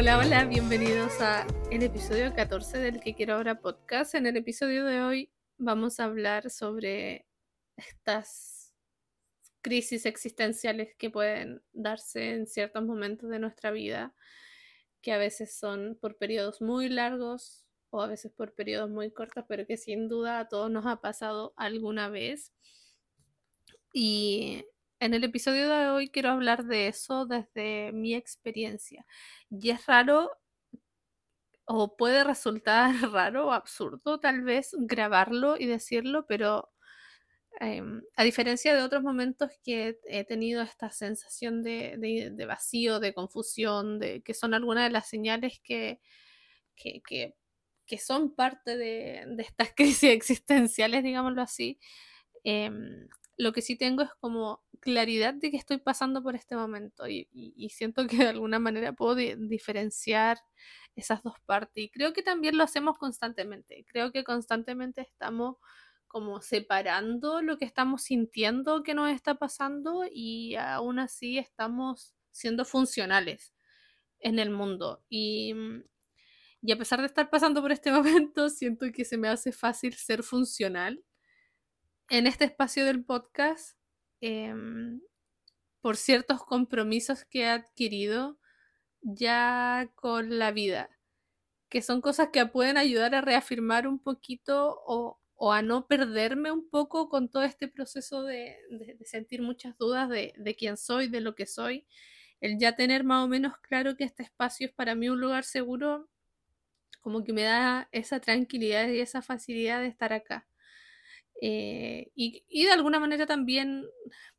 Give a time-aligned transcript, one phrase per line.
[0.00, 4.14] Hola, hola, bienvenidos a el episodio 14 del que quiero ahora podcast.
[4.14, 7.26] En el episodio de hoy vamos a hablar sobre
[7.76, 8.74] estas
[9.60, 14.14] crisis existenciales que pueden darse en ciertos momentos de nuestra vida,
[15.02, 19.44] que a veces son por periodos muy largos o a veces por periodos muy cortos,
[19.46, 22.54] pero que sin duda a todos nos ha pasado alguna vez.
[23.92, 24.64] Y
[25.00, 29.06] en el episodio de hoy quiero hablar de eso desde mi experiencia.
[29.50, 30.30] Y es raro
[31.64, 36.68] o puede resultar raro o absurdo tal vez grabarlo y decirlo, pero
[37.60, 43.98] em, a diferencia de otros momentos que he tenido esta sensación de, vacío, de confusión,
[43.98, 46.00] de que son algunas de las señales que,
[46.76, 47.34] que,
[47.98, 51.78] son parte de, estas crisis existenciales, digámoslo así,
[52.44, 53.08] em,
[53.38, 57.28] lo que sí tengo es como claridad de que estoy pasando por este momento y,
[57.70, 60.38] siento que de alguna manera puedo diferenciar
[60.96, 61.84] esas dos partes.
[61.84, 63.84] Y creo que también lo hacemos constantemente.
[63.88, 65.56] Creo que constantemente estamos
[66.08, 72.64] como separando lo que estamos sintiendo que nos está pasando y aún así estamos siendo
[72.64, 73.52] funcionales
[74.18, 75.04] en el mundo.
[75.08, 75.54] Y,
[76.62, 79.94] y a pesar de estar pasando por este momento, siento que se me hace fácil
[79.94, 81.04] ser funcional
[82.08, 83.79] en este espacio del podcast
[84.20, 85.00] em,
[85.80, 88.38] por ciertos compromisos que he adquirido
[89.02, 90.90] ya con la vida,
[91.68, 95.18] que son cosas que pueden ayudar a reafirmar un poquito o,
[95.52, 98.58] a no perderme un poco con todo este proceso de,
[99.04, 101.86] sentir muchas dudas de, de, quién soy, de lo que soy.
[102.40, 105.44] El ya tener más o menos claro que este espacio es para mí un lugar
[105.44, 106.08] seguro,
[107.00, 110.46] como que me da esa tranquilidad y esa facilidad de estar acá.
[111.40, 113.86] Eh, y, de alguna manera también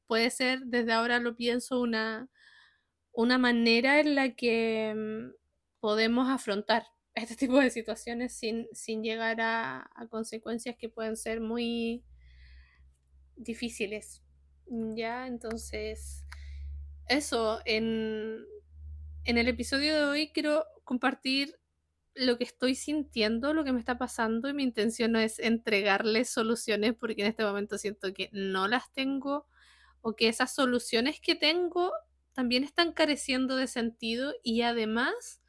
[0.08, 2.30] puede ser, desde ahora lo pienso, una,
[3.12, 5.34] una manera en la que mm,
[5.80, 6.86] podemos afrontar
[7.16, 12.04] este tipo de situaciones sin, sin llegar a, consecuencias que pueden ser muy
[13.36, 14.22] difíciles.
[14.68, 16.26] Ya, entonces,
[17.08, 18.46] eso, en,
[19.26, 21.61] en el episodio de hoy quiero compartir
[22.14, 26.30] lo que estoy sintiendo, lo que me está pasando y mi intención no es entregarles
[26.30, 29.48] soluciones porque en este momento siento que no las tengo
[30.02, 31.92] o que esas soluciones que tengo
[32.34, 35.42] también están careciendo de sentido y además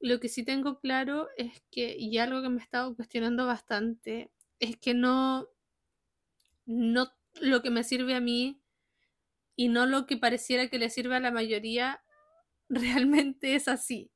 [0.00, 4.30] lo que sí tengo claro es que, y algo que me he estado cuestionando bastante,
[4.60, 5.48] es que no,
[6.64, 8.60] no lo que me sirve a mí
[9.56, 12.02] y no lo que pareciera que le sirve a la mayoría
[12.68, 14.10] realmente es así.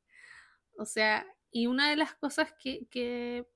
[0.76, 3.47] O sea, y una de las cosas que, que,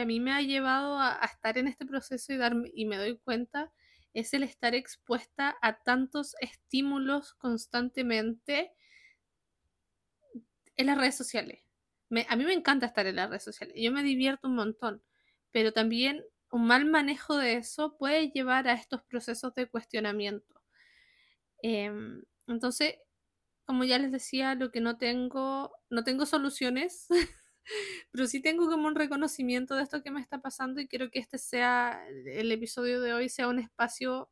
[0.00, 2.38] a mí me ha llevado a, estar en este proceso y,
[2.74, 3.72] y me doy cuenta
[4.12, 8.72] es el estar expuesta a tantos estímulos constantemente
[10.76, 11.62] en las redes sociales.
[12.28, 15.02] a mí me encanta estar en las redes sociales, yo me divierto un montón,
[15.50, 20.62] pero también un mal manejo de eso puede llevar a estos procesos de cuestionamiento.
[21.62, 22.96] Em, entonces,
[23.64, 27.06] como ya les decía, lo que no tengo, no tengo soluciones,
[28.12, 31.18] pero sí tengo como un reconocimiento de esto que me está pasando y quiero que
[31.18, 34.30] este sea, el episodio de hoy sea un espacio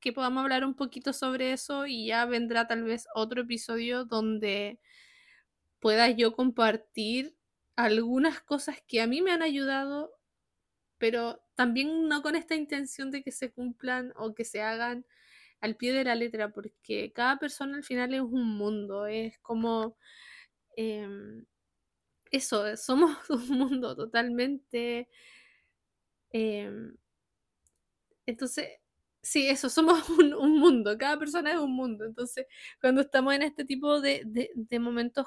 [0.00, 4.80] que podamos hablar un poquito sobre eso y ya vendrá tal vez otro episodio donde
[5.78, 7.36] pueda yo compartir
[7.76, 10.12] algunas cosas que a mí me han ayudado,
[10.98, 15.06] pero también no con esta intención de que se cumplan o que se hagan
[15.60, 19.96] al pie de la letra, porque cada persona al final es un mundo, es como...
[20.76, 21.44] Em,
[22.30, 25.08] eso, eh, somos un mundo totalmente...
[26.32, 26.96] Em,
[28.26, 28.68] entonces,
[29.22, 30.08] sí, eso, somos
[30.40, 32.04] un, mundo, cada persona es un mundo.
[32.04, 32.46] Entonces,
[32.80, 34.50] cuando estamos en este tipo de,
[34.80, 35.26] momentos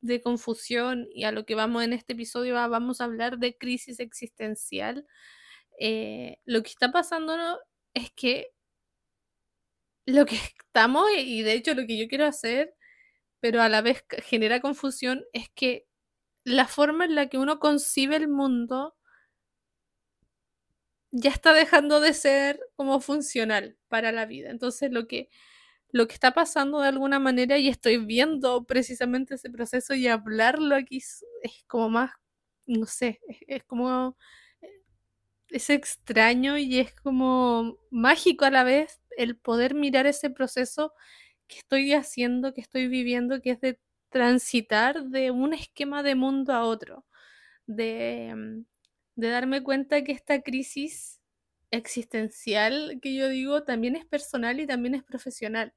[0.00, 4.00] de confusión y a lo que vamos en este episodio vamos a hablar de crisis
[4.00, 5.06] existencial,
[5.78, 7.34] eh, lo que está pasando
[7.94, 8.52] es que
[10.10, 12.74] lo que estamos, y de hecho lo que yo quiero hacer,
[13.40, 15.86] pero a la vez genera confusión, es que
[16.44, 18.96] la forma en la que uno concibe el mundo
[21.12, 24.50] ya está dejando de ser como funcional para la vida.
[24.50, 25.28] Entonces lo que,
[25.90, 30.76] lo que está pasando de alguna manera, y estoy viendo precisamente ese proceso y hablarlo
[30.76, 31.24] aquí es,
[31.66, 32.12] como más,
[32.66, 34.16] no sé, es como
[35.48, 40.94] es extraño y es como mágico a la vez el poder mirar ese proceso
[41.48, 43.80] que estoy haciendo, que estoy viviendo, que es de
[44.10, 47.06] transitar de un esquema de mundo a otro,
[47.66, 48.64] de, mm,
[49.16, 51.20] de darme cuenta que esta crisis
[51.70, 55.74] existencial que yo digo también es personal y también es profesional.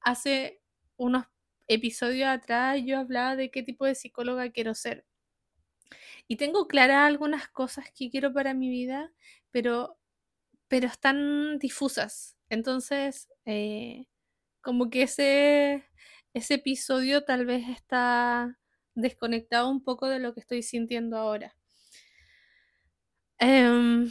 [0.00, 0.62] Hace
[0.96, 1.26] unos
[1.68, 5.06] episodio atrás yo hablaba de qué tipo de psicóloga quiero ser.
[6.28, 9.12] Y tengo claras algunas cosas que quiero para mi vida,
[9.50, 9.98] pero,
[10.68, 12.36] pero están difusas.
[12.52, 14.04] Entonces, eh,
[14.60, 15.86] como que ese,
[16.34, 18.58] ese episodio tal vez está
[18.94, 21.56] desconectado un poco de lo que estoy sintiendo ahora.
[23.38, 24.10] Em,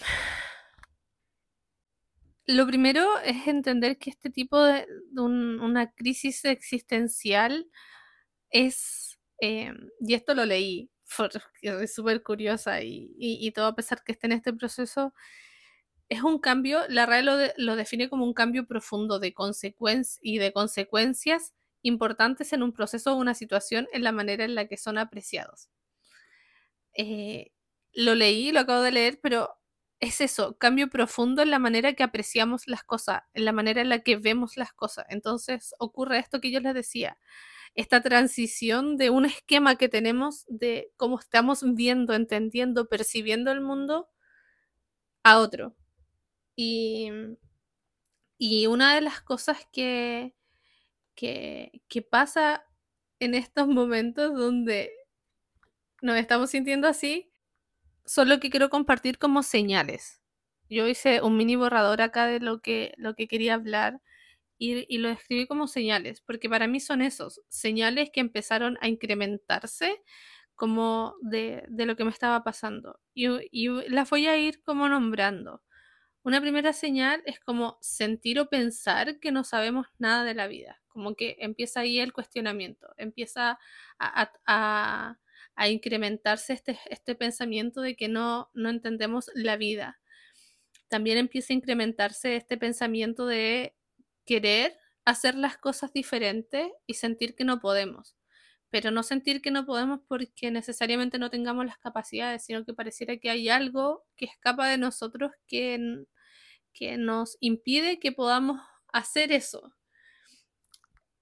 [2.48, 7.68] lo primero es entender que este tipo de, una crisis existencial
[8.50, 14.14] es, em, y esto lo leí, porque es súper curiosa y, todo a pesar que
[14.14, 15.14] esté en este proceso,
[16.12, 17.24] es un cambio, la RAE
[17.56, 19.34] lo, define como un cambio profundo de
[20.22, 21.54] y de consecuencias
[21.84, 25.70] importantes en un proceso o una situación en la manera en la que son apreciados.
[26.94, 27.54] Eh,
[27.94, 29.58] lo leí, lo acabo de leer, pero
[30.02, 33.88] es eso, cambio profundo en la manera que apreciamos las cosas, en la manera en
[33.88, 35.06] la que vemos las cosas.
[35.08, 37.18] Entonces ocurre esto que yo les decía,
[37.74, 44.10] esta transición de un esquema que tenemos de cómo estamos viendo, entendiendo, percibiendo el mundo
[45.24, 45.78] a otro.
[46.56, 47.10] Y,
[48.38, 50.36] y una de las cosas que,
[51.16, 52.66] que, pasa
[53.20, 54.92] en estos momentos donde
[56.02, 57.32] nos estamos sintiendo así
[58.06, 60.22] solo que quiero compartir como señales.
[60.70, 64.02] Yo hice un mini borrador acá de lo que, lo que quería hablar
[64.58, 70.02] y, lo escribí como señales, porque para mí son esos, señales que empezaron a incrementarse
[70.56, 73.00] como de, lo que me estaba pasando.
[73.14, 75.64] Y, y las voy a ir como nombrando.
[76.24, 80.82] Una primera señal es como sentir o pensar que no sabemos nada de la vida,
[80.88, 83.58] como que empieza ahí el cuestionamiento, empieza
[83.98, 85.18] a
[85.70, 90.00] incrementarse este, este pensamiento de que no, no entendemos la vida.
[90.90, 93.76] También empieza a incrementarse este pensamiento de
[94.26, 98.16] querer hacer las cosas diferentes y sentir que no podemos.
[98.72, 103.18] Pero no sentir que no podemos porque necesariamente no tengamos las capacidades, sino que pareciera
[103.18, 106.06] que hay algo que escapa de nosotros que,
[106.74, 108.60] que nos impide que podamos
[108.94, 109.74] hacer eso.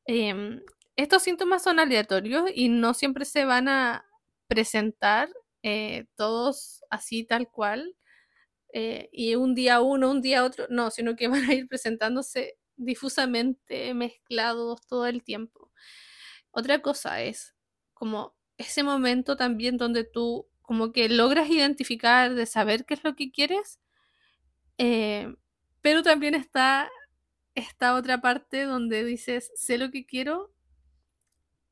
[0.06, 0.62] Em,
[0.96, 4.06] estos síntomas son aleatorios y no siempre se van a,
[4.50, 5.30] presentar
[5.63, 7.96] eh, todos así tal cual,
[8.74, 12.57] eh, y un día uno, un día otro, no, sino que van a ir presentándose
[12.75, 15.72] difusamente, mezclados todo el tiempo.
[16.51, 17.56] Otra cosa es
[17.94, 23.16] como ese momento también donde tú como que logras identificar, de saber qué es lo
[23.16, 23.80] que quieres,
[24.78, 25.36] eh,
[25.81, 26.90] pero también está
[27.56, 30.54] esta otra parte donde dices, sé lo que quiero,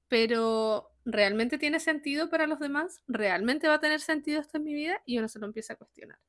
[0.07, 3.01] pero ¿realmente tiene sentido para los demás?
[3.07, 5.01] ¿Realmente va a tener sentido esto en mi vida?
[5.05, 6.19] Y uno se lo empieza a cuestionar.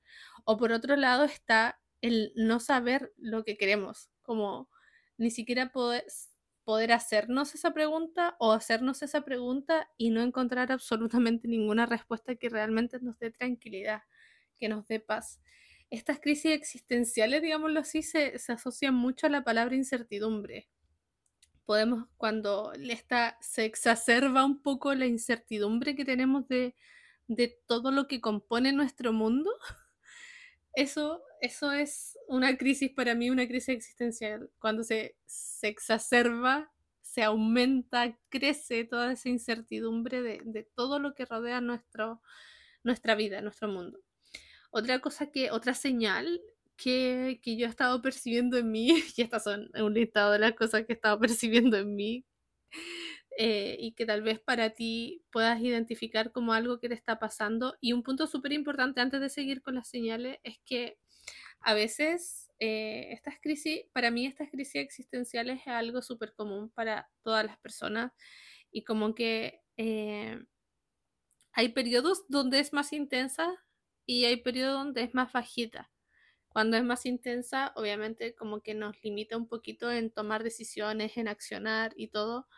[0.44, 4.68] O por otro lado está el no saber lo que queremos, como
[5.16, 6.04] ni siquiera poder,
[6.68, 12.50] poder hacernos esa pregunta o hacernos esa pregunta y no encontrar absolutamente ninguna respuesta que
[12.50, 14.02] realmente nos dé tranquilidad,
[14.58, 15.40] que nos dé paz.
[15.88, 20.68] Estas crisis existenciales, digámoslo así, se, se asocian mucho a la palabra incertidumbre
[21.64, 26.76] podemos, cuando esta, se exacerba un poco la incertidumbre que tenemos de,
[27.28, 29.50] de todo lo que compone nuestro mundo,
[30.74, 34.50] eso, eso es una crisis para mí, una crisis existencial.
[34.58, 41.24] Cuando se, se exacerba, se aumenta, crece toda esa incertidumbre de, de todo lo que
[41.24, 42.20] rodea nuestro,
[42.82, 44.00] nuestra vida, nuestro mundo.
[44.70, 46.40] Otra cosa que, otra señal
[46.78, 50.86] que, yo he estado percibiendo en mí, y estas son un listado de las cosas
[50.86, 52.24] que he estado percibiendo en mí,
[53.38, 57.76] eh, y que tal vez para ti puedas identificar como algo que te está pasando.
[57.80, 60.98] Y un punto súper importante antes de seguir con las señales es que
[61.60, 67.10] a veces eh, estas crisis, para mí estas crisis existenciales es algo súper común para
[67.22, 68.12] todas las personas
[68.70, 70.40] y como que eh,
[71.52, 73.52] hay periodos donde es más intensa
[74.06, 75.90] y hay periodos donde es más bajita.
[76.48, 81.28] Cuando es más intensa, obviamente como que nos limita un poquito en tomar decisiones, en
[81.28, 82.48] accionar y todo.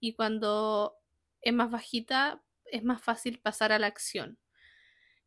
[0.00, 0.96] Y cuando
[1.40, 4.38] es más bajita, es más fácil pasar a la acción.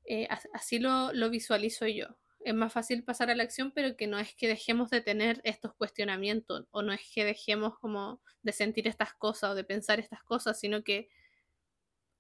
[0.06, 2.18] Eh, así lo, lo visualizo yo.
[2.44, 5.42] Es más fácil pasar a la acción, pero que no es que dejemos de tener
[5.44, 10.00] estos cuestionamientos o no es que dejemos como de sentir estas cosas o de pensar
[10.00, 11.10] estas cosas, sino que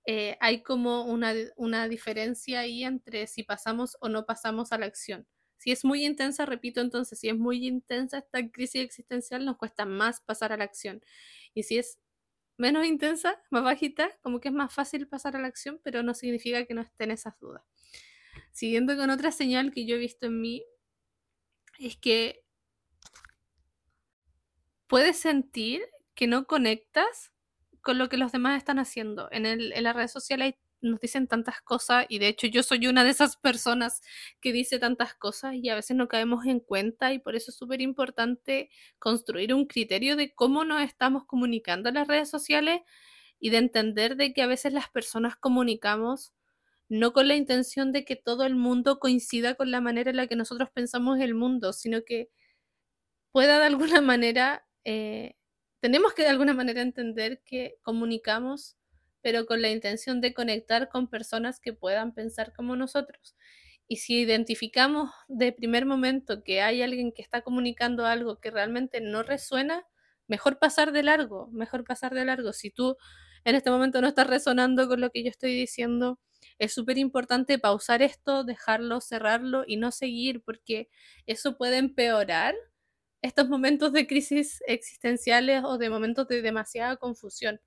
[0.05, 4.87] eh, hay como una, una diferencia ahí entre si pasamos o no pasamos a la
[4.87, 5.27] acción.
[5.57, 9.85] Si es muy intensa, repito entonces, si es muy intensa esta crisis existencial, nos cuesta
[9.85, 11.01] más pasar a la acción.
[11.53, 11.99] Y si es
[12.57, 16.13] menos intensa, más bajita, como que es más fácil pasar a la acción, pero no
[16.15, 17.63] significa que no estén esas dudas.
[18.51, 20.63] Siguiendo con otra señal que yo he visto en mí,
[21.79, 22.43] es que
[24.87, 25.81] puedes sentir
[26.15, 27.31] que no conectas
[27.81, 29.29] con lo que los demás están haciendo.
[29.31, 32.87] En, el, en las redes sociales nos dicen tantas cosas y de hecho yo soy
[32.87, 34.01] una de esas personas
[34.41, 37.57] que dice tantas cosas y a veces no caemos en cuenta y por eso es
[37.57, 42.81] súper importante construir un criterio de cómo nos estamos comunicando en las redes sociales
[43.39, 46.33] y de entender de que a veces las personas comunicamos
[46.91, 50.27] no con la intención de que todo el mundo coincida con la manera en la
[50.27, 52.29] que nosotros pensamos el mundo, sino que
[53.31, 55.35] pueda de alguna manera, eh,
[55.79, 58.75] tenemos que de alguna manera entender que comunicamos,
[59.21, 63.37] pero con la intención de conectar con personas que puedan pensar como nosotros.
[63.87, 68.99] Y si identificamos de primer momento que hay alguien que está comunicando algo que realmente
[68.99, 69.85] no resuena,
[70.27, 72.51] mejor pasar de largo, mejor pasar de largo.
[72.51, 72.97] Si tú
[73.45, 76.19] en este momento no estás resonando con lo que yo estoy diciendo,
[76.59, 80.89] es súper importante pausar esto, dejarlo, cerrarlo y no seguir, porque
[81.25, 82.55] eso puede empeorar
[83.21, 87.61] estos momentos de crisis existenciales o de momentos de demasiada confusión,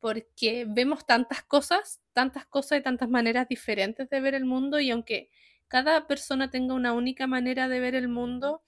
[0.00, 4.90] porque vemos tantas cosas, tantas cosas y tantas maneras diferentes de ver el mundo y
[4.90, 5.30] aunque
[5.68, 8.62] cada persona tenga una única manera de ver el mundo,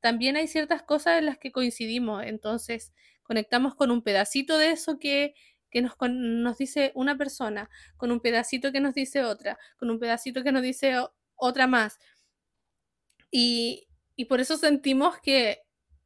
[0.00, 2.92] también hay ciertas cosas en las que coincidimos, entonces
[3.22, 5.34] conectamos con un pedacito de eso que,
[5.70, 9.98] que nos, nos dice una persona, con un pedacito que nos dice otra, con un
[9.98, 10.96] pedacito que nos dice
[11.36, 11.98] otra más.
[13.30, 15.62] Y, y por eso sentimos que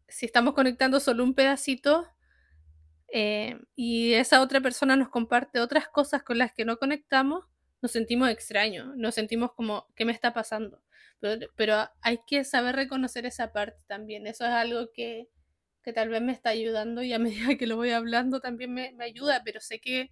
[0.08, 2.06] si estamos conectando solo un pedacito
[3.08, 7.44] eh, y esa otra persona nos comparte otras cosas con las que no conectamos,
[7.80, 10.82] nos sentimos extraños, nos sentimos como, ¿qué me está pasando?
[11.56, 14.26] Pero, hay que saber reconocer esa parte también.
[14.26, 15.28] Eso es algo que,
[15.84, 18.92] que, tal vez me está ayudando y a medida que lo voy hablando también me,
[18.92, 20.10] me ayuda, pero sé que,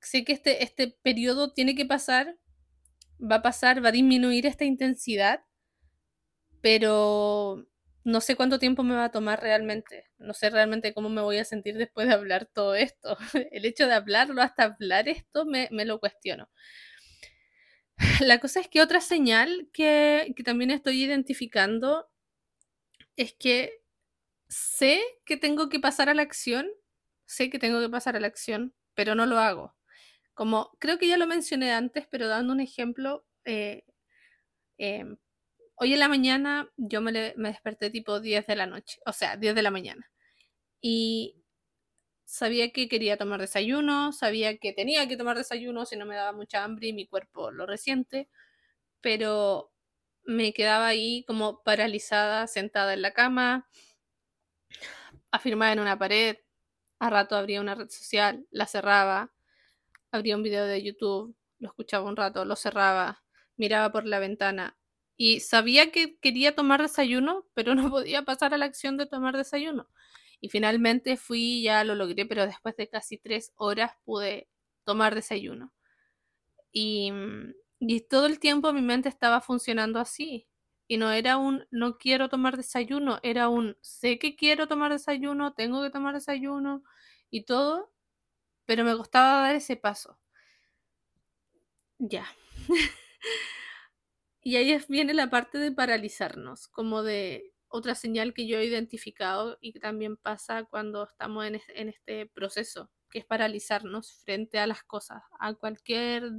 [0.00, 2.36] sé que este, este periodo tiene que pasar,
[3.20, 5.44] va a pasar, va a disminuir esta intensidad
[6.64, 7.68] pero
[8.04, 10.06] no sé cuánto tiempo me va a tomar realmente.
[10.16, 13.18] No sé realmente cómo me voy a sentir después de hablar todo esto.
[13.52, 16.48] El hecho de hablarlo hasta hablar esto me, lo cuestiono.
[18.20, 22.08] La cosa es que otra señal que, que también estoy identificando
[23.16, 23.83] es que
[24.48, 26.68] sé que tengo que pasar a la acción,
[27.26, 29.76] sé que tengo que pasar a la acción, pero no lo hago.
[30.34, 33.84] Como creo que ya lo mencioné antes, pero dando un ejemplo, eh,
[34.78, 35.16] em,
[35.76, 39.54] hoy en la mañana yo me, desperté tipo 10 de la noche, o sea, 10
[39.54, 40.10] de la mañana.
[40.80, 41.36] Y
[42.26, 46.32] sabía que quería tomar desayuno, sabía que tenía que tomar desayuno si no me daba
[46.32, 48.28] mucha hambre y mi cuerpo lo resiente,
[49.00, 49.72] pero
[50.24, 53.68] me quedaba ahí como paralizada, sentada en la cama,
[55.34, 56.36] afirmada en una pared,
[56.98, 59.32] a rato abría una red social, la cerraba,
[60.12, 63.22] abría un video de YouTube, lo escuchaba un rato, lo cerraba,
[63.56, 64.78] miraba por la ventana,
[65.16, 69.36] y sabía que quería tomar desayuno, pero no podía pasar a la acción de tomar
[69.36, 69.88] desayuno.
[70.40, 74.48] Y finalmente fui, ya lo logré, pero después de casi tres horas pude
[74.84, 75.72] tomar desayuno.
[76.72, 80.48] Y, mm, y todo el tiempo mi mente estaba funcionando así.
[80.86, 85.54] Y no era un no quiero tomar desayuno, era un sé que quiero tomar desayuno,
[85.54, 86.82] tengo que tomar desayuno
[87.30, 87.92] y todo,
[88.66, 90.18] pero me costaba dar ese paso.
[91.98, 92.26] Ya.
[94.46, 99.56] Y ahí viene la parte de paralizarnos, como de otra señal que yo he identificado
[99.62, 104.82] y que también pasa cuando estamos en, este proceso, que es paralizarnos frente a las
[104.84, 106.30] cosas, a cualquier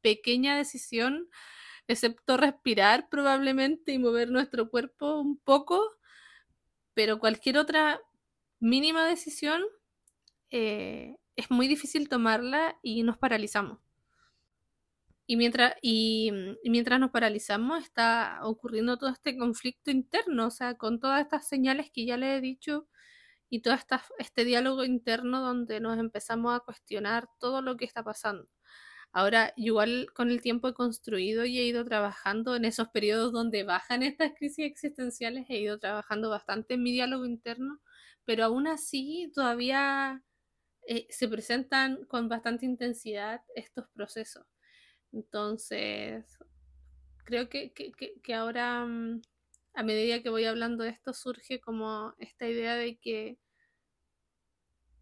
[0.00, 1.28] pequeña decisión,
[1.90, 5.82] excepto respirar probablemente y mover nuestro cuerpo un poco,
[6.94, 8.00] pero cualquier otra
[8.60, 9.62] mínima decisión
[10.50, 13.78] eh, es muy difícil tomarla y nos paralizamos.
[15.26, 16.32] Y mientras, y,
[16.64, 21.90] mientras nos paralizamos, está ocurriendo todo este conflicto interno, o sea, con todas estas señales
[21.92, 22.88] que ya le he dicho
[23.48, 28.02] y todo esta, este diálogo interno donde nos empezamos a cuestionar todo lo que está
[28.02, 28.48] pasando.
[29.12, 33.64] Ahora, igual con el tiempo he construido y he ido trabajando en esos periodos donde
[33.64, 37.80] bajan estas crisis existenciales, he ido trabajando bastante en mi diálogo interno,
[38.24, 40.22] pero aún así todavía
[40.86, 44.46] eh, se presentan con bastante intensidad estos procesos.
[45.12, 46.38] Entonces,
[47.24, 47.72] creo que,
[48.34, 49.22] ahora, mm,
[49.74, 53.38] a medida que voy hablando de esto, surge como esta idea de que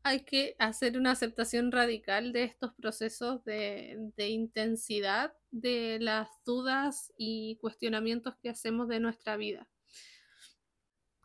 [0.09, 7.59] hay que hacer una aceptación radical de estos procesos de, intensidad, de las dudas y
[7.61, 9.69] cuestionamientos que hacemos de nuestra vida.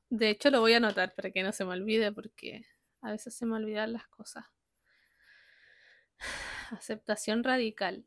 [0.10, 2.66] De hecho, lo voy a anotar para que no se me olvide porque
[3.02, 4.44] a veces se me olvidan las cosas.
[6.72, 8.06] Aceptación radical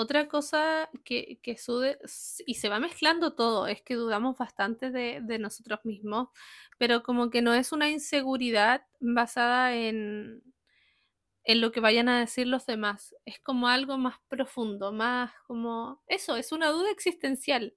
[0.00, 1.98] otra cosa que, sude
[2.46, 6.28] y se va mezclando todo, es que dudamos bastante de, de nosotros mismos,
[6.78, 10.42] pero como que no es una inseguridad basada en,
[11.44, 13.14] en lo que vayan a decir los demás.
[13.24, 17.74] Es como algo más profundo, más como eso, es una duda existencial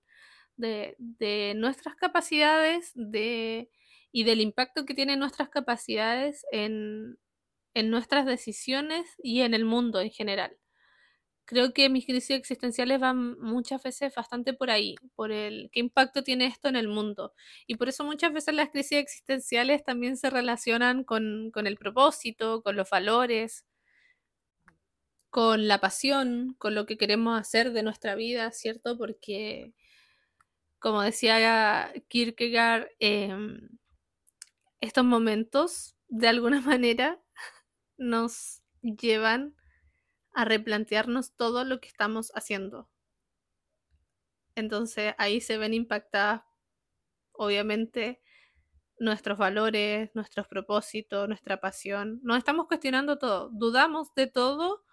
[0.55, 3.69] de, de nuestras capacidades de,
[4.11, 7.17] y del impacto que tienen nuestras capacidades en,
[7.73, 10.57] en nuestras decisiones y en el mundo en general.
[11.45, 16.23] Creo que mis crisis existenciales van muchas veces bastante por ahí, por el qué impacto
[16.23, 17.33] tiene esto en el mundo.
[17.67, 22.63] Y por eso muchas veces las crisis existenciales también se relacionan con, con el propósito,
[22.63, 23.65] con los valores,
[25.29, 28.97] con la pasión, con lo que queremos hacer de nuestra vida, ¿cierto?
[28.97, 29.73] Porque,
[30.79, 33.35] como decía Kierkegaard, eh,
[34.79, 37.19] estos momentos, de alguna manera,
[37.97, 39.55] nos llevan
[40.33, 42.89] a replantearnos todo lo que estamos haciendo.
[44.55, 46.43] Entonces ahí se ven impactadas,
[47.31, 48.21] obviamente,
[48.99, 52.19] nuestros valores, nuestros propósitos, nuestra pasión.
[52.23, 54.83] Nos estamos cuestionando todo, dudamos de todo,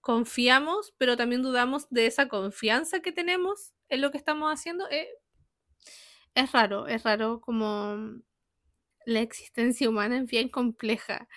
[0.00, 4.88] confiamos, pero también dudamos de esa confianza que tenemos en lo que estamos haciendo.
[4.90, 5.08] Eh,
[6.34, 8.22] es raro, es raro como
[9.06, 11.28] la existencia humana es bien compleja.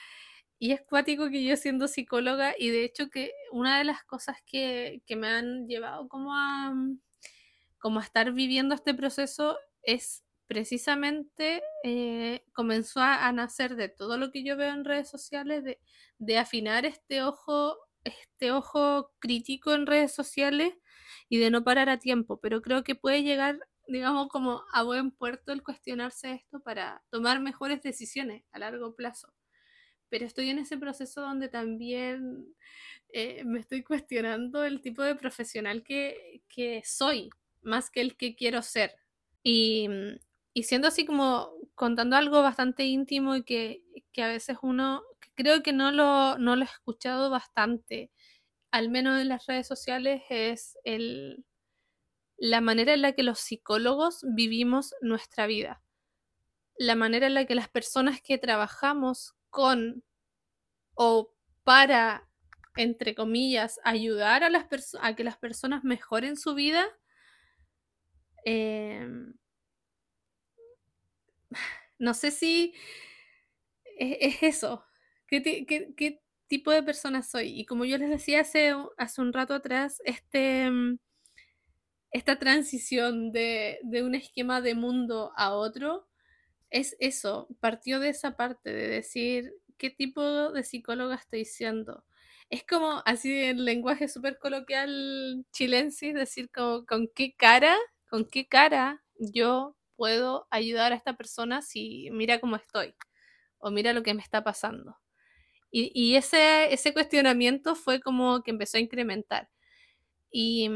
[0.65, 4.37] Y es cuático que yo siendo psicóloga y de hecho que una de las cosas
[4.47, 6.73] que, que me han llevado como a,
[7.77, 14.17] como a estar viviendo este proceso es precisamente eh, comenzó a, a, nacer de todo
[14.17, 15.79] lo que yo veo en redes sociales, de,
[16.17, 20.73] de afinar este ojo, este ojo crítico en redes sociales
[21.29, 25.11] y de no parar a tiempo, pero creo que puede llegar digamos, como a buen
[25.11, 29.34] puerto el cuestionarse esto para tomar mejores decisiones a largo plazo.
[30.15, 32.55] Pero estoy en ese proceso donde también
[33.09, 37.29] eh, me estoy cuestionando el tipo de profesional que, que, soy,
[37.63, 38.95] más que el que quiero ser.
[39.43, 39.89] Y,
[40.53, 45.61] y siendo así como contando algo bastante íntimo y que, que a veces uno, creo
[45.61, 48.09] que no lo, no lo he escuchado bastante,
[48.71, 51.43] al menos en las redes sociales, es el,
[52.37, 55.83] la manera en la que los psicólogos vivimos nuestra vida,
[56.77, 60.03] la manera en la que las personas que trabajamos con
[60.95, 61.31] o
[61.63, 62.27] para,
[62.75, 64.65] entre comillas, ayudar a, las
[65.01, 66.85] a que las personas mejoren su vida,
[68.43, 69.07] eh,
[71.97, 72.73] no sé si
[73.97, 74.83] es, es eso.
[75.25, 77.57] ¿Qué, ¿Qué, qué, tipo de persona soy?
[77.59, 80.69] Y como yo les decía hace, hace un rato atrás, este
[82.11, 86.07] esta transición de, de, un esquema de mundo a otro
[86.75, 92.03] es eso, partió de esa parte de decir qué tipo de psicóloga estoy siendo.
[92.49, 97.77] Es como así en lenguaje súper coloquial chilensis, decir como, con qué cara,
[98.09, 102.93] con qué cara yo puedo ayudar a esta persona si mira cómo estoy
[103.59, 104.97] o mira lo que me está pasando.
[105.71, 109.49] Y, y ese, ese cuestionamiento fue como que empezó a incrementar.
[110.31, 110.69] Y,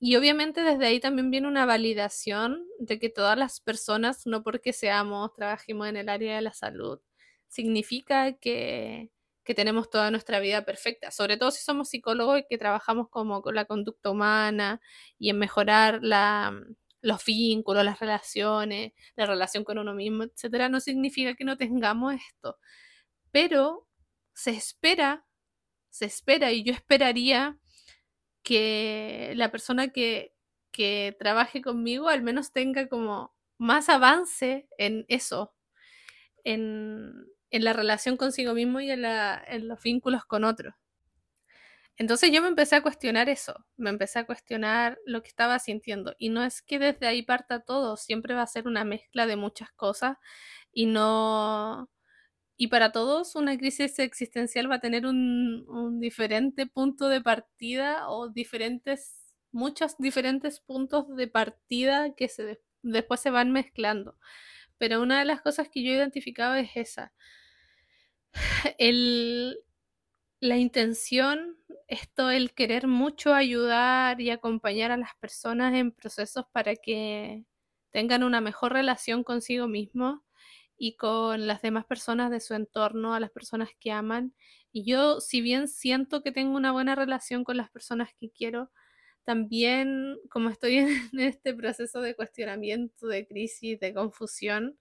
[0.00, 4.72] y obviamente desde ahí también viene una validación de que todas las personas, no porque
[4.72, 7.00] seamos, trabajemos en el área de la salud,
[7.48, 9.10] significa que,
[9.44, 11.10] que tenemos toda nuestra vida perfecta.
[11.10, 14.80] Sobre todo si somos psicólogos y que trabajamos como con la conducta humana
[15.18, 16.54] y en mejorar la,
[17.02, 22.14] los vínculos, las relaciones, la relación con uno mismo, etcétera, no significa que no tengamos
[22.14, 22.58] esto.
[23.32, 23.88] Pero
[24.34, 25.26] se espera,
[25.90, 27.58] se espera y yo esperaría
[28.42, 30.34] que la persona que,
[30.72, 35.54] que trabaje conmigo al menos tenga como más avance en eso,
[36.44, 40.74] en, en la relación consigo mismo y en, la, en, los vínculos con otros.
[41.96, 46.14] Entonces yo me empecé a cuestionar eso, me empecé a cuestionar lo que estaba sintiendo.
[46.18, 49.36] Y no es que desde ahí parta todo, siempre va a ser una mezcla de
[49.36, 50.16] muchas cosas
[50.72, 51.90] y no,
[52.60, 58.28] y para todos una crisis existencial va a tener un, diferente punto de partida o
[58.28, 64.18] diferentes, muchos diferentes puntos de partida que se, después se van mezclando.
[64.76, 67.14] Pero una de las cosas que yo he identificado es esa.
[68.76, 69.58] El,
[70.40, 71.56] la intención,
[71.88, 77.46] esto, el querer mucho ayudar y acompañar a las personas en procesos para que
[77.90, 80.20] tengan una mejor relación consigo mismos
[80.80, 84.34] y con las demás personas de su entorno, a las personas que aman.
[84.72, 88.70] Y yo, si bien siento que tengo una buena relación con las personas que quiero,
[89.24, 90.78] también como estoy
[91.12, 94.78] en este proceso de cuestionamiento, de crisis, de confusión,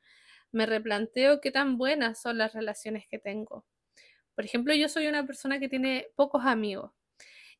[0.53, 3.65] me replanteo qué tan buenas son las relaciones que tengo.
[4.35, 6.91] Por ejemplo, yo soy una persona que tiene pocos amigos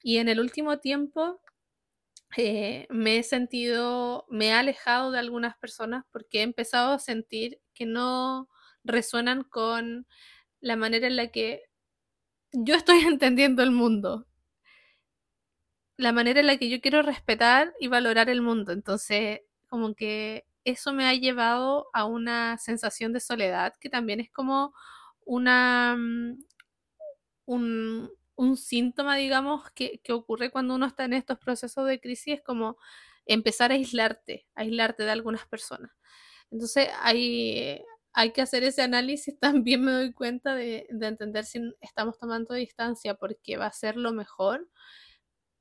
[0.02, 1.42] Y en el último tiempo
[2.38, 7.60] eh, me he sentido, me he alejado de algunas personas porque he empezado a sentir
[7.74, 8.50] que no
[8.84, 10.08] resuenan con
[10.62, 11.64] la manera en la que
[12.52, 14.28] yo estoy entendiendo el mundo.
[15.98, 18.72] La manera en la que yo quiero respetar y valorar el mundo.
[18.72, 24.32] Entonces, como que eso me ha llevado a una sensación de soledad que también es
[24.32, 24.74] como
[25.26, 26.38] una mm,
[27.50, 32.36] un, un síntoma, digamos, que, que, ocurre cuando uno está en estos procesos de crisis,
[32.36, 32.78] es como
[33.26, 35.92] empezar a aislarte, aislarte de algunas personas.
[36.50, 41.60] Entonces hay, hay que hacer ese análisis, también me doy cuenta de, de, entender si
[41.82, 44.70] estamos tomando distancia porque va a ser lo mejor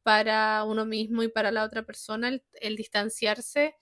[0.05, 3.75] para uno mismo y para la otra persona el distanciarse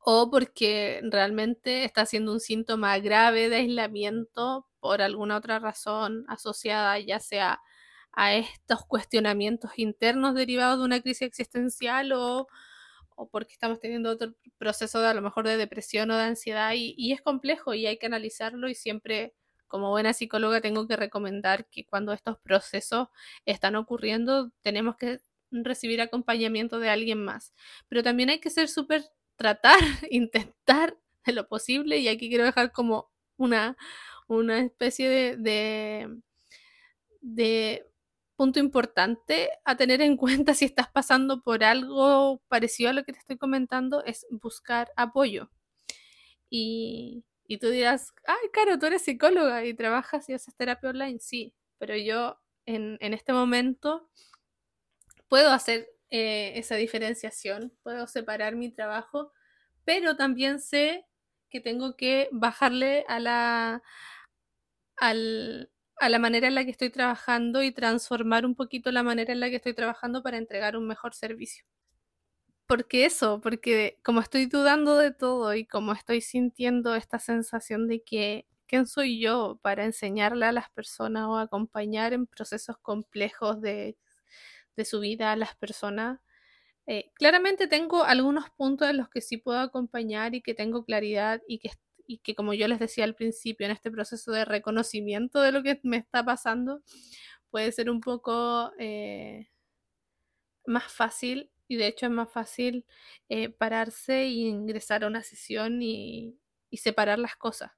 [0.00, 6.98] o porque realmente está siendo un síntoma grave de aislamiento por alguna otra razón asociada
[7.00, 7.60] ya sea
[8.12, 12.48] a estos cuestionamientos internos derivados de una crisis existencial o,
[13.16, 16.72] o, porque estamos teniendo otro proceso de a lo mejor de depresión o de ansiedad
[16.74, 19.34] y, es complejo y hay que analizarlo y siempre
[19.66, 23.08] como buena psicóloga tengo que recomendar que cuando estos procesos
[23.44, 27.54] están ocurriendo tenemos que recibir acompañamiento de alguien más.
[27.88, 29.04] Pero también hay que ser súper,
[29.36, 29.78] tratar,
[30.10, 33.76] intentar de lo posible y aquí quiero dejar como una,
[34.26, 36.08] una especie de
[38.38, 43.12] punto importante a tener en cuenta si estás pasando por algo parecido a lo que
[43.12, 45.50] te estoy comentando es buscar apoyo.
[46.48, 51.18] Y, y tú dirás, ay, Caro, tú eres psicóloga y trabajas y haces terapia online.
[51.18, 54.08] Sí, pero yo en, en este momento
[55.26, 59.32] puedo hacer eh, esa diferenciación, puedo separar mi trabajo,
[59.84, 61.06] pero también sé
[61.50, 63.82] que tengo que bajarle a la,
[64.96, 65.70] al,
[66.00, 69.40] a la manera en la que estoy trabajando y transformar un poquito la manera en
[69.40, 71.64] la que estoy trabajando para entregar un mejor servicio.
[72.66, 78.02] Porque eso, porque como estoy dudando de todo y como estoy sintiendo esta sensación de
[78.02, 83.96] que quién soy yo para enseñarle a las personas o acompañar en procesos complejos de,
[84.76, 86.20] de su vida a las personas,
[86.86, 91.42] eh, claramente tengo algunos puntos en los que sí puedo acompañar y que tengo claridad
[91.48, 91.70] y que
[92.08, 95.62] y que como yo les decía al principio, en este proceso de reconocimiento de lo
[95.62, 96.82] que me está pasando,
[97.50, 99.48] puede ser un poco eh,
[100.66, 102.86] más fácil y de hecho es más fácil
[103.28, 106.38] eh, pararse e ingresar a una sesión y,
[106.70, 107.72] y separar las cosas.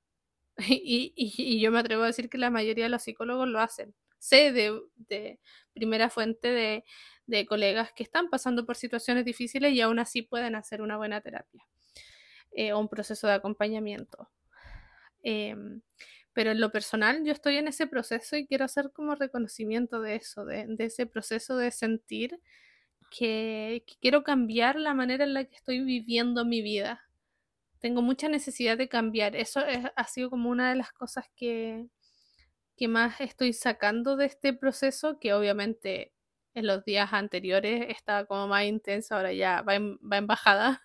[0.69, 3.61] Y, y, y, yo me atrevo a decir que la mayoría de los psicólogos lo
[3.61, 3.95] hacen.
[4.19, 5.40] Sé de, de
[5.73, 6.85] primera fuente de,
[7.27, 11.21] de colegas que están pasando por situaciones difíciles y aún así pueden hacer una buena
[11.23, 11.66] terapia
[12.53, 14.31] eh, un proceso de acompañamiento.
[15.23, 15.55] Eh,
[16.33, 20.17] pero en lo personal yo estoy en ese proceso y quiero hacer como reconocimiento de
[20.17, 22.41] eso, de, ese proceso de sentir
[23.11, 27.03] que, que, quiero cambiar la manera en la que estoy viviendo mi vida.
[27.81, 29.35] Tengo mucha necesidad de cambiar.
[29.37, 31.87] Eso es, ha sido como una de las cosas que,
[32.77, 36.15] que más estoy sacando de este proceso, que obviamente
[36.55, 40.81] en los días anteriores estaba como más intensa, ahora ya va en, va en bajada.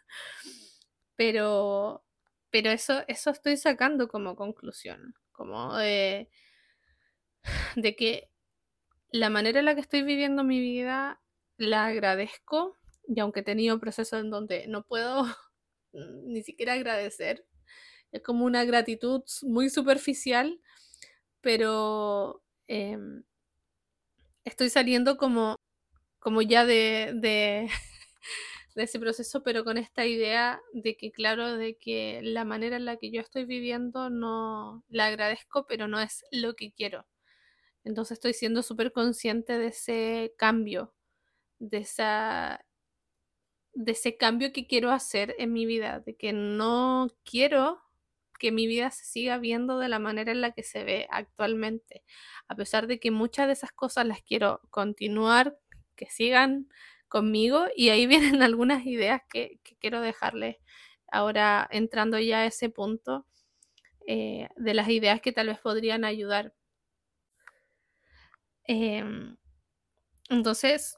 [1.15, 2.03] Pero,
[2.51, 6.29] pero eso, eso estoy sacando como conclusión, como de,
[7.75, 8.29] de que
[9.11, 11.21] la manera en la que estoy viviendo mi vida
[11.57, 12.75] la agradezco
[13.07, 15.25] y aunque he tenido procesos en donde no puedo
[15.93, 17.45] ni siquiera agradecer,
[18.11, 20.61] es como una gratitud muy superficial,
[21.41, 22.97] pero eh,
[24.43, 25.55] estoy saliendo como,
[26.19, 27.69] como ya de
[28.75, 32.85] de ese proceso, pero con esta idea de que, claro, de que la manera en
[32.85, 37.07] la que yo estoy viviendo no la agradezco, pero no es lo que quiero.
[37.85, 40.93] Entonces estoy siendo súper consciente de ese cambio,
[41.59, 42.65] de esa
[43.73, 47.81] de ese cambio que quiero hacer en mi vida, de que no quiero
[48.39, 52.03] que mi vida se siga viendo de la manera en la que se ve actualmente,
[52.47, 55.57] a pesar de que muchas de esas cosas las quiero continuar,
[55.95, 56.69] que sigan
[57.07, 60.57] conmigo y ahí vienen algunas ideas que, quiero dejarles
[61.11, 63.25] ahora entrando ya a ese punto
[64.07, 66.53] eh, de las ideas que tal vez podrían ayudar.
[68.67, 69.03] Eh,
[70.29, 70.95] entonces,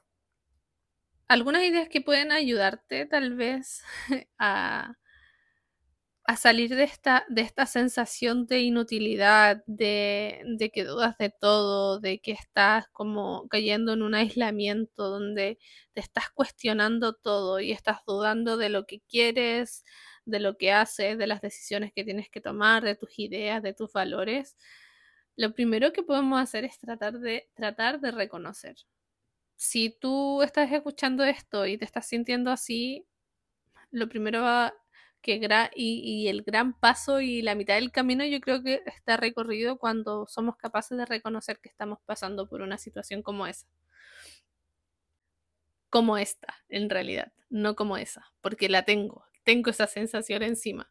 [1.28, 3.84] algunas ideas que pueden ayudarte tal vez
[4.40, 4.96] a,
[6.28, 12.00] a salir de esta, de esta sensación de inutilidad, de, de, que dudas de todo,
[12.00, 15.58] de que estás como cayendo en un aislamiento donde
[15.94, 19.86] te estás cuestionando todo y estás dudando de lo que quieres,
[20.26, 23.74] de lo que haces, de las decisiones que tienes que tomar, de tus ideas, de
[23.74, 24.58] tus valores.
[25.38, 28.76] Lo primero que podemos hacer es tratar de, tratar de reconocer.
[29.58, 33.08] si tú estás escuchando esto y te estás sintiendo así,
[33.92, 34.74] lo primero va
[35.22, 35.40] que
[35.76, 39.78] y, y, el gran paso y la mitad del camino yo creo que está recorrido
[39.78, 43.68] cuando somos capaces de reconocer que estamos pasando por una situación como esa.
[45.90, 50.90] Como esta, en realidad, no como esa, porque la tengo, tengo esa sensación encima.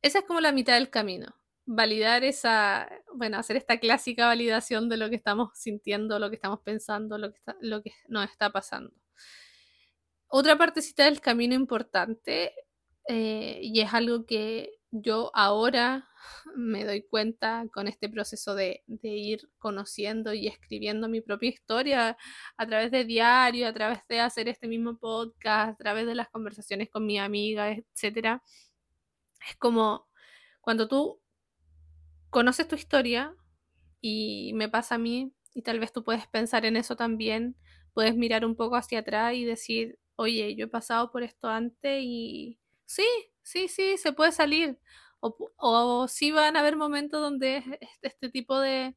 [0.00, 4.96] Esa es como la mitad del camino validar esa, bueno, hacer esta clásica validación de
[4.96, 8.92] lo que estamos sintiendo, lo que estamos pensando, lo que, lo que nos está pasando.
[10.34, 12.54] Otra partecita del camino importante,
[13.06, 16.08] eh, y es algo que yo ahora
[16.56, 22.16] me doy cuenta con este proceso de, de, ir conociendo y escribiendo mi propia historia
[22.56, 26.30] a través de diario, a través de hacer este mismo podcast, a través de las
[26.30, 28.40] conversaciones con mi amiga, etc.
[29.46, 30.08] Es como
[30.62, 31.20] cuando tú
[32.30, 33.36] conoces tu historia
[34.00, 37.54] y me pasa a mí, y tal vez tú puedes pensar en eso también,
[37.92, 42.00] puedes mirar un poco hacia atrás y decir, oye, yo he pasado por esto antes
[42.02, 43.06] y sí,
[43.42, 44.78] sí, sí, se puede salir.
[45.20, 47.62] O, o sí van a haber momentos donde
[48.02, 48.96] este, tipo de,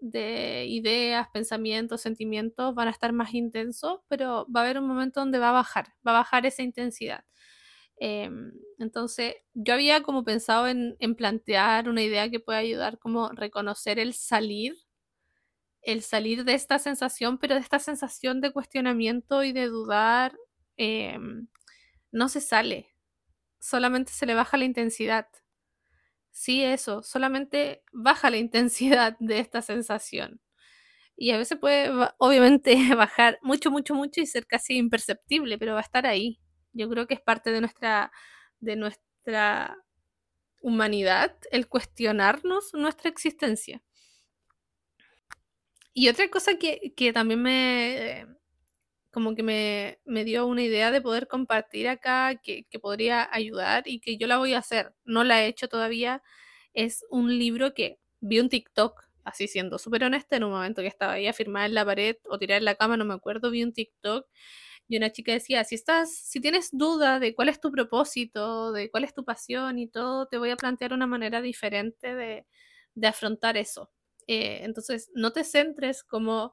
[0.00, 5.20] de ideas, pensamientos, sentimientos van a estar más intensos, pero va a haber un momento
[5.20, 7.24] donde va a bajar, va a bajar esa intensidad.
[7.98, 13.98] Em, entonces, yo había como pensado en, plantear una idea que pueda ayudar como reconocer
[13.98, 14.74] el salir,
[15.86, 20.36] el salir de esta sensación, pero de esta sensación de cuestionamiento y de dudar,
[20.76, 21.48] em,
[22.12, 22.94] no se sale,
[23.60, 25.28] solamente se le baja la intensidad.
[26.30, 30.40] Sí, eso, solamente baja la intensidad de esta sensación.
[31.16, 35.80] Y a veces puede, obviamente, bajar mucho, mucho, mucho y ser casi imperceptible, pero va
[35.80, 36.40] a estar ahí.
[36.72, 38.12] Yo creo que es parte de nuestra,
[38.60, 39.76] de nuestra
[40.62, 43.82] humanidad el cuestionarnos nuestra existencia.
[45.98, 48.26] Y otra cosa que, también me,
[49.10, 54.00] como que me, dio una idea de poder compartir acá, que, que, podría ayudar y
[54.00, 56.22] que yo la voy a hacer, no la he hecho todavía,
[56.74, 60.88] es un libro que vi un TikTok, así siendo súper honesta, en un momento que
[60.88, 63.50] estaba ahí a firmar en la pared o tirar en la cama, no me acuerdo,
[63.50, 64.26] vi un TikTok
[64.88, 68.90] y una chica decía, si estás, si tienes duda de cuál es tu propósito, de
[68.90, 72.46] cuál es tu pasión y todo, te voy a plantear una manera diferente de,
[73.08, 73.90] afrontar eso.
[74.26, 76.52] Eh, entonces, no te centres como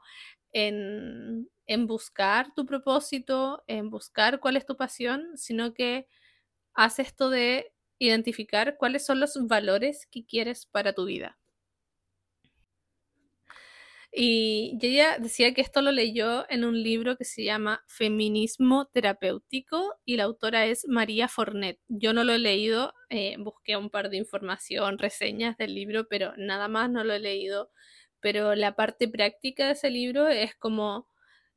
[0.52, 6.08] en, en buscar tu propósito, en buscar cuál es tu pasión, sino que
[6.76, 11.38] haz esto de identificar cuáles son los valores que quieres para tu vida.
[14.16, 19.96] Y ella decía que esto lo leyó en un libro que se llama Feminismo Terapéutico
[20.06, 21.80] y la autora es María Fornet.
[21.88, 26.34] Yo no lo he leído, eh, busqué un par de información, reseñas del libro, pero
[26.38, 27.72] nada más no lo he leído.
[28.20, 31.08] Pero la parte práctica de ese libro es como,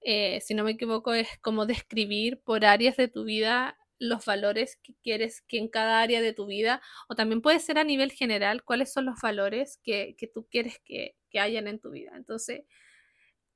[0.01, 4.77] eh, si no me equivoco, es como describir por áreas de tu vida los valores
[4.83, 8.13] que quieres que en cada área de tu vida, o también puede ser a nivel
[8.13, 12.13] general, cuáles son los valores que, que tú quieres que, que, hayan en tu vida.
[12.15, 12.63] Entonces,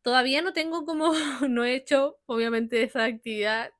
[0.02, 1.12] todavía no tengo como,
[1.48, 3.72] no he hecho obviamente esa actividad.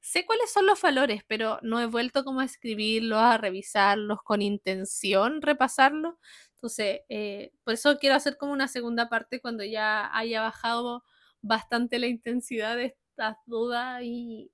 [0.00, 4.42] Sé cuáles son los valores, pero no he vuelto como a escribirlos, a revisarlos con
[4.42, 6.14] intención, repasarlos.
[6.54, 11.04] Entonces, eh, por eso quiero hacer como una segunda parte cuando ya haya bajado
[11.40, 14.50] bastante la intensidad de estas dudas y,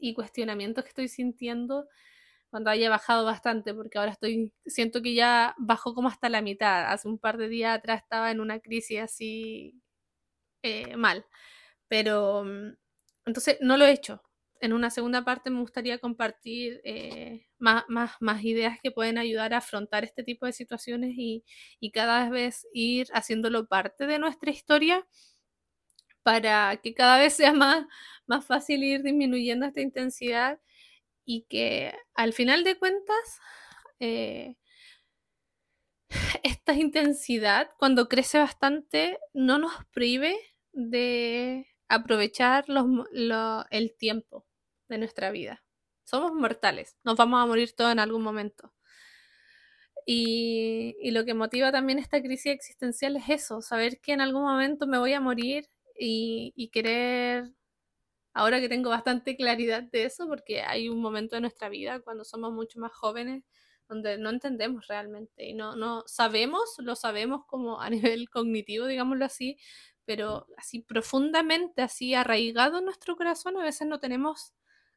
[0.00, 1.86] y cuestionamientos que estoy sintiendo
[2.50, 6.90] cuando haya bajado bastante, porque ahora estoy, siento que ya bajó como hasta la mitad.
[6.92, 9.80] Hace un par de días atrás estaba en una crisis así
[10.62, 11.26] eh, mal,
[11.88, 12.76] pero mm,
[13.26, 14.22] entonces no lo he hecho.
[14.60, 19.54] En una segunda parte me gustaría compartir eh, más, más, más, ideas que pueden ayudar
[19.54, 21.44] a afrontar este tipo de situaciones y,
[21.80, 25.06] y cada vez ir haciéndolo parte de nuestra historia
[26.22, 27.86] para que cada vez sea más,
[28.26, 30.60] más fácil ir disminuyendo esta intensidad
[31.24, 33.40] y que al final de cuentas
[34.00, 34.56] eh,
[36.42, 40.36] esta intensidad cuando crece bastante no nos prive
[40.72, 42.64] de aprovechar
[43.70, 44.46] el tiempo
[44.88, 45.62] de nuestra vida.
[46.04, 48.72] Somos mortales, nos vamos a morir todos en algún momento.
[50.06, 54.42] Y, y, lo que motiva también esta crisis existencial es eso, saber que en algún
[54.42, 55.66] momento me voy a morir
[55.98, 57.52] y, querer,
[58.34, 62.24] ahora que tengo bastante claridad de eso, porque hay un momento de nuestra vida cuando
[62.24, 63.44] somos mucho más jóvenes
[63.88, 69.24] donde no entendemos realmente y no, no sabemos, lo sabemos como a nivel cognitivo, digámoslo
[69.24, 69.58] así,
[70.04, 74.54] pero así profundamente, así arraigado en nuestro corazón, a veces no tenemos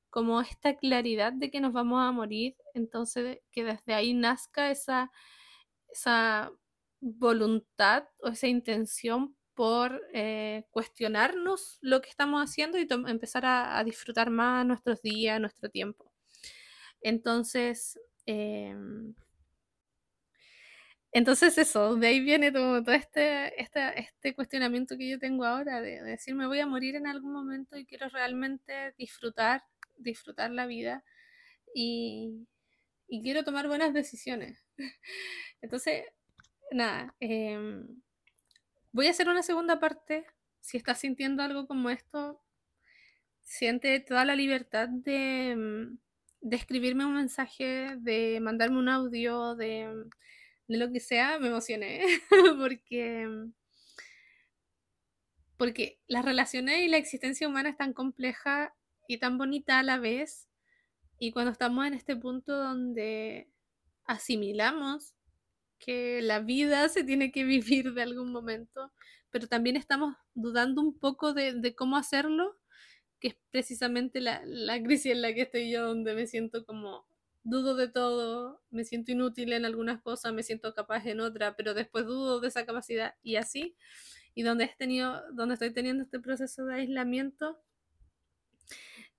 [0.10, 5.12] como esta claridad de que nos vamos a morir, entonces que desde ahí nazca esa,
[5.90, 6.52] esa
[7.00, 14.32] voluntad o esa intención por eh, cuestionarnos lo que estamos haciendo y empezar a, disfrutar
[14.32, 16.12] más nuestros días, nuestro tiempo.
[17.00, 19.14] Entonces, em,
[21.12, 26.02] entonces eso, de ahí viene todo, este, este, este, cuestionamiento que yo tengo ahora de,
[26.02, 29.62] de, decir me voy a morir en algún momento y quiero realmente disfrutar,
[29.96, 31.04] disfrutar la vida
[31.76, 32.48] y,
[33.08, 34.66] quiero tomar buenas decisiones.
[35.62, 36.06] Entonces,
[36.72, 37.86] nada, eh,
[38.92, 40.26] voy a hacer una segunda parte.
[40.60, 42.42] Si estás sintiendo algo como esto,
[43.42, 50.06] siente toda la libertad de, mm, escribirme un mensaje, de mandarme un audio, de,
[50.68, 51.40] de lo que sea.
[51.40, 52.04] Me emocioné
[52.60, 53.28] porque,
[55.58, 58.76] porque las relaciones y la existencia humana es tan compleja
[59.08, 60.48] y tan bonita a la vez.
[61.20, 63.52] Y cuando estamos en este punto donde
[64.06, 65.14] asimilamos
[65.84, 67.44] que la vida se tiene que
[67.84, 68.92] vivir de algún momento,
[69.32, 72.58] pero también estamos dudando un poco de, cómo hacerlo,
[73.20, 77.06] que es precisamente la, la, crisis en la que estoy yo, donde me siento como
[77.44, 81.74] dudo de todo, me siento inútil en algunas cosas, me siento capaz en otra, pero
[81.74, 83.76] después dudo de esa capacidad y así,
[84.36, 87.60] y donde, he tenido, donde estoy teniendo este proceso de aislamiento.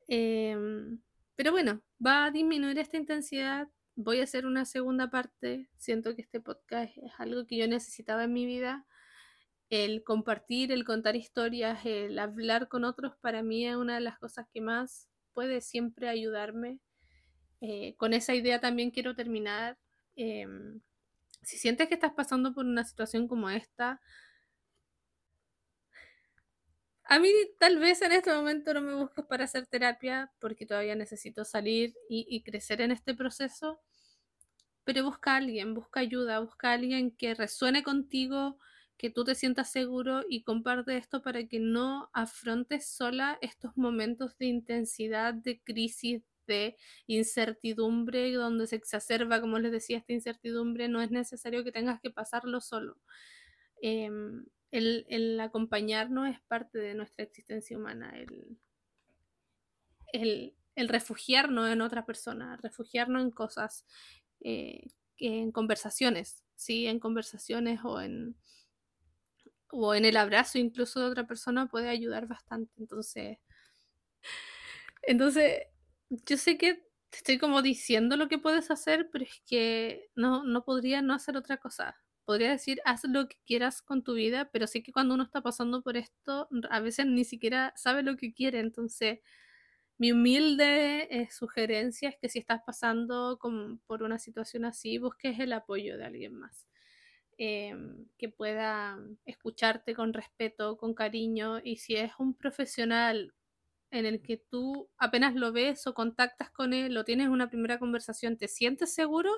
[0.08, 1.00] Em,
[1.36, 5.68] pero bueno, va a disminuir esta intensidad voy a hacer una segunda parte.
[5.76, 8.86] Siento que este podcast es algo que yo necesitaba en mi vida.
[9.70, 14.18] El compartir, el contar historias, el hablar con otros, para mí es una de las
[14.18, 16.78] cosas que más puede siempre ayudarme.
[17.60, 19.78] Eh, con esa idea también quiero terminar.
[20.16, 20.80] Em,
[21.42, 24.00] si sientes que estás pasando por una situación como esta,
[27.12, 30.94] a mí tal vez en este momento no me busques para hacer terapia porque todavía
[30.94, 33.82] necesito salir y, crecer en este proceso,
[34.84, 38.58] pero busca a alguien, busca ayuda, busca a alguien que resuene contigo,
[38.96, 44.38] que tú te sientas seguro y comparte esto para que no afrontes sola estos momentos
[44.38, 51.02] de intensidad, de crisis, de incertidumbre, donde se exacerba, como les decía, esta incertidumbre, no
[51.02, 52.96] es necesario que tengas que pasarlo solo.
[53.82, 58.14] Em, el, acompañarnos es parte de nuestra existencia humana,
[60.12, 63.86] el, refugiarnos en otra persona, refugiarnos en cosas,
[64.40, 66.86] eh, en conversaciones, ¿sí?
[66.86, 68.34] En conversaciones o en,
[69.70, 72.72] o en el abrazo incluso de otra persona puede ayudar bastante.
[72.78, 73.38] Entonces,
[75.02, 75.64] entonces
[76.08, 76.74] yo sé que
[77.10, 81.14] te estoy como diciendo lo que puedes hacer, pero es que no, no podría no
[81.14, 84.92] hacer otra cosa podría decir, haz lo que quieras con tu vida, pero sí que
[84.92, 88.60] cuando uno está pasando por esto, a veces ni siquiera sabe lo que quiere.
[88.60, 89.20] Entonces,
[89.98, 93.38] mi humilde eh, sugerencia es que si estás pasando
[93.86, 96.66] por una situación así, busques el apoyo de alguien más.
[97.38, 103.34] Em, que pueda escucharte con respeto, con cariño, y si es un profesional
[103.90, 107.78] en el que tú apenas lo ves o contactas con él o tienes una primera
[107.78, 109.32] conversación, te sientes seguro,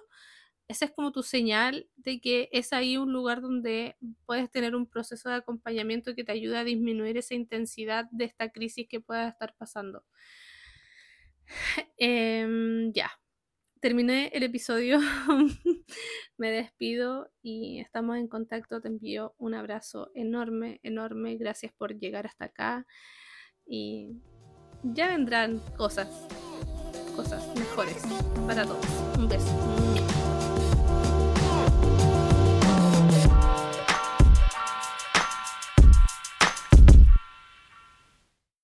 [0.68, 4.86] esa es como tu señal de que es ahí un lugar donde puedes tener un
[4.86, 9.28] proceso de acompañamiento que te ayuda a disminuir esa intensidad de esta crisis que pueda
[9.28, 10.04] estar pasando.
[11.98, 13.10] Em, ya,
[13.80, 14.98] terminé el episodio,
[16.38, 18.80] me despido y estamos en contacto.
[18.80, 21.36] Te envío un abrazo enorme, enorme.
[21.36, 22.86] Gracias por llegar hasta acá
[23.66, 24.22] y
[24.82, 26.08] ya vendrán cosas,
[27.14, 28.02] cosas mejores
[28.46, 28.86] para todos.
[29.18, 29.83] Un beso.